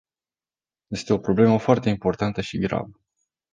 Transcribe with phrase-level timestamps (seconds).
[0.89, 2.99] Este o problemă foarte importantă și gravă.